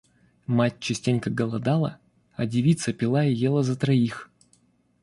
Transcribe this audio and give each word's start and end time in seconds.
Мать 0.47 0.79
частенько 0.79 1.29
голодала, 1.29 1.99
а 2.35 2.47
девица 2.47 2.91
пила 2.91 3.23
и 3.23 3.35
ела 3.35 3.61
за 3.61 3.75
троих. 3.75 4.31